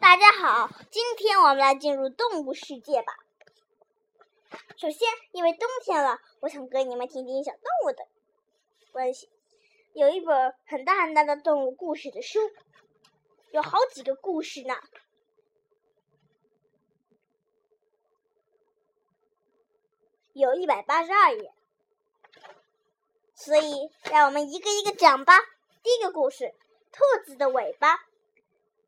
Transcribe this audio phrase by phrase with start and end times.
[0.00, 3.12] 大家好，今天我们来进入动物世界吧。
[4.76, 8.06] 首先，因为冬天了，我想跟你们听听小动物的
[8.92, 9.28] 关系。
[9.94, 12.38] 有一本很大很大的动物故事的书，
[13.50, 14.74] 有好几个故事呢，
[20.32, 21.52] 有一百八十二页。
[23.34, 25.34] 所以，让我们一个一个讲吧。
[25.82, 26.54] 第一个故事：
[26.92, 28.07] 兔子的尾巴。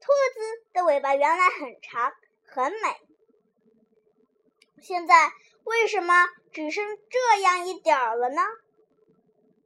[0.00, 2.12] 兔子的尾巴原来很长
[2.46, 3.00] 很美，
[4.80, 5.30] 现在
[5.64, 8.42] 为什么只剩这样一点儿了呢？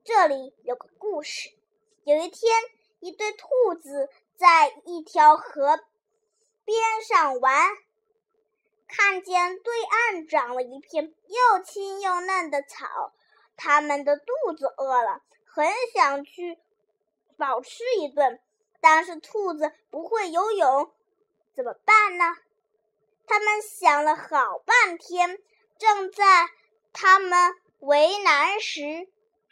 [0.02, 1.50] 这里有个故事：
[2.02, 2.52] 有一天，
[2.98, 3.46] 一对兔
[3.80, 5.78] 子在一条河
[6.64, 7.70] 边上玩，
[8.88, 13.14] 看见对岸长了一片又青又嫩的草。
[13.56, 16.58] 它们的肚子饿了，很想去
[17.38, 18.40] 饱吃一顿，
[18.84, 20.92] 但是兔子不会游泳，
[21.56, 22.36] 怎么办呢？
[23.26, 25.42] 他们想了好半天，
[25.78, 26.50] 正在
[26.92, 29.08] 他们为难时，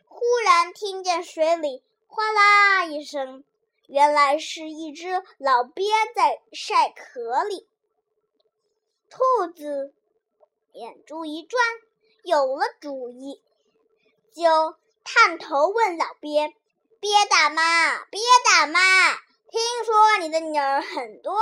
[0.06, 3.42] 忽然听见水里哗啦一声，
[3.86, 5.82] 原来是一只老鳖
[6.14, 7.66] 在晒壳里。
[9.08, 9.94] 兔子
[10.72, 11.58] 眼珠一转，
[12.22, 13.42] 有了主意。
[14.34, 16.54] 就探头问老鳖
[17.02, 18.78] ：“鳖大妈，鳖大妈，
[19.50, 21.36] 听说你的女儿很多，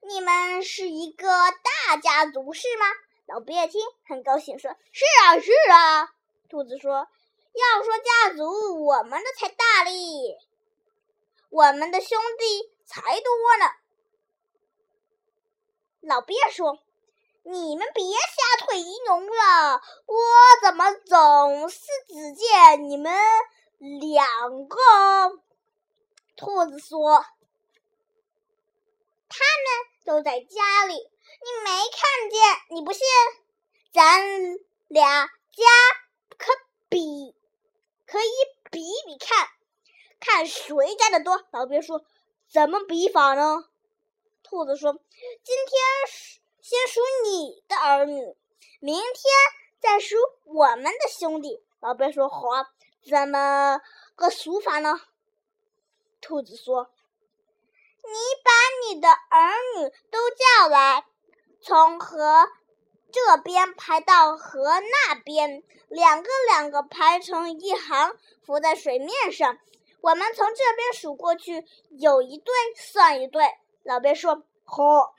[0.00, 2.86] 你们是一个大家族是吗？”
[3.28, 6.08] 老鳖听很高兴，说：“是啊，是啊。”
[6.48, 7.06] 兔子说
[7.52, 10.38] ：“要说家族，我们的才大哩，
[11.50, 13.66] 我们的兄弟才多呢。”
[16.00, 16.78] 老鳖说。
[17.44, 20.14] 你们别瞎推农了，我
[20.60, 23.10] 怎么总是只见你们
[23.78, 24.76] 两个？
[26.36, 27.24] 兔子说
[29.28, 29.66] ：“他们
[30.04, 32.40] 都在家里，你没看见？
[32.76, 33.02] 你不信？
[33.92, 34.20] 咱
[34.88, 35.64] 俩家
[36.36, 36.52] 可
[36.88, 37.34] 比，
[38.06, 38.30] 可以
[38.70, 39.48] 比比看，
[40.20, 42.04] 看谁家的多。”老鳖说
[42.52, 43.64] ：“怎么比法呢？”
[44.42, 44.92] 兔子说
[45.42, 48.36] ：“今天。”先数你的儿女，
[48.78, 49.14] 明天
[49.80, 51.64] 再数我们的兄弟。
[51.80, 52.68] 老鳖说：“好啊，
[53.08, 53.80] 怎么
[54.14, 55.00] 个数法呢？”
[56.20, 56.90] 兔子说
[58.04, 58.14] ：“你
[58.44, 58.50] 把
[58.86, 61.06] 你的儿女都叫来，
[61.60, 62.48] 从河
[63.10, 69.58] 这边排到河那边，两个两个排成一行，浮在水面上。
[70.00, 73.44] 我们从这边数过去，有一对算一对。”
[73.84, 75.14] 老鳖说：“好。”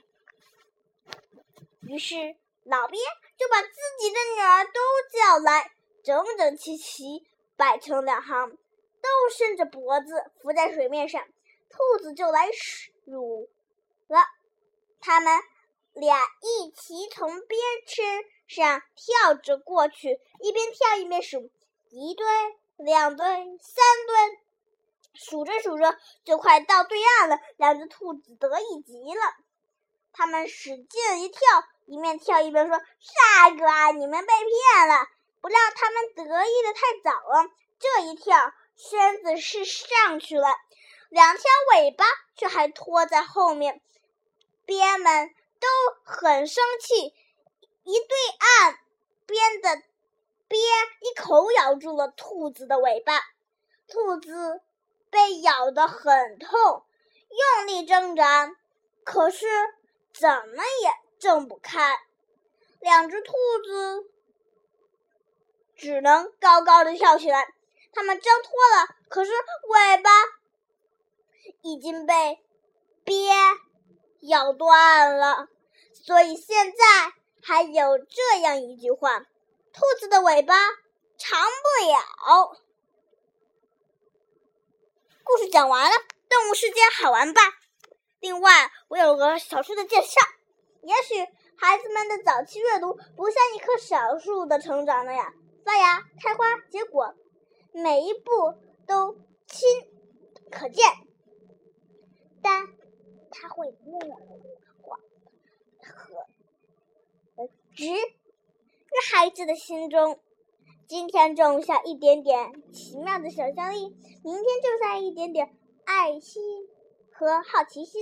[1.82, 2.98] 于是，老鳖
[3.38, 3.70] 就把自
[4.00, 4.80] 己的女儿都
[5.18, 5.72] 叫来，
[6.04, 7.26] 整整齐齐
[7.60, 11.22] 摆成两行，都伸着脖子浮在水面上。
[11.70, 13.50] 兔子就来数
[14.08, 14.24] 了，
[15.02, 15.42] 他们
[15.92, 18.02] 俩一起从边吃
[18.48, 21.52] 上跳着过去，一边跳一边数，
[21.90, 22.26] 一对、
[22.78, 24.40] 两对、三对，
[25.14, 27.42] 数着数着就快到对岸了。
[27.58, 29.22] 两只兔子得意极了，
[30.14, 31.40] 他们使劲一跳。
[31.88, 35.08] 一面跳一边说：“帅哥，你们被骗了，
[35.42, 37.50] 不料他们得意的太早了。
[37.80, 40.48] 这一跳，身子是上去了，
[41.10, 42.06] 两条尾巴
[42.36, 43.82] 却还拖在后面。
[44.66, 45.68] 鳖们都
[46.04, 47.14] 很生气，
[47.84, 48.80] 一对岸
[49.26, 49.82] 边的
[50.48, 53.22] 鳖一口咬住了兔子的尾巴，
[53.88, 54.62] 兔子
[55.10, 56.86] 被咬得很痛，
[57.30, 58.56] 用力挣扎，
[59.04, 59.48] 可是
[60.14, 60.92] 怎么也……
[61.20, 62.00] 挣不开，
[62.80, 63.34] 两只兔
[63.66, 64.10] 子
[65.80, 67.48] 只能高高的跳起来。
[67.92, 70.12] 它们挣脱了，可是尾巴
[71.62, 72.40] 已经被
[73.04, 73.16] 鳖
[74.22, 75.48] 咬断了。
[75.94, 80.56] 所以现在还有这样一句话：兔子的尾巴
[81.18, 82.52] 长不了。
[85.24, 85.98] 故事讲完了，
[86.30, 87.42] 动物世界好玩吧？
[88.20, 90.20] 另外，我有个小说的介绍。
[90.84, 91.16] 也许
[91.58, 95.34] 孩子们的早期阅读不像一棵小树的成长那样
[95.64, 97.16] 发芽、开花、结果，
[97.72, 98.56] 每一步
[98.88, 99.18] 都
[99.48, 99.68] 亲
[100.50, 100.86] 可见，
[102.42, 102.68] 但
[103.30, 104.16] 它会默默
[105.82, 107.98] 和植于
[109.12, 110.20] 孩子的心中。
[110.88, 116.42] 今天种下一点点奇妙的想象力，明天种下一点点爱心
[117.12, 118.02] 和好奇心，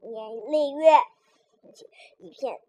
[0.00, 0.98] 年累月。
[2.18, 2.60] 一片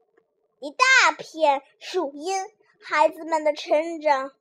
[0.59, 2.35] 一大片树荫，
[2.83, 4.31] 孩子们的成长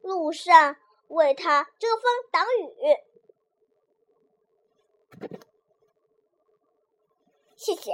[0.00, 0.76] 路上
[1.08, 3.14] 为他遮风挡雨。
[7.56, 7.80] 谢谢。